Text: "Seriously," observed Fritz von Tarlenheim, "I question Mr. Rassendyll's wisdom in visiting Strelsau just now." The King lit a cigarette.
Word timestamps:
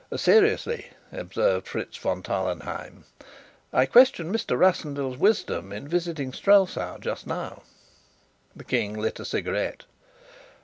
"Seriously," 0.15 0.87
observed 1.11 1.67
Fritz 1.67 1.95
von 1.95 2.23
Tarlenheim, 2.23 3.03
"I 3.71 3.85
question 3.85 4.33
Mr. 4.33 4.57
Rassendyll's 4.57 5.17
wisdom 5.19 5.71
in 5.71 5.87
visiting 5.87 6.31
Strelsau 6.33 6.97
just 6.99 7.27
now." 7.27 7.61
The 8.55 8.63
King 8.63 8.95
lit 8.97 9.19
a 9.19 9.25
cigarette. 9.25 9.83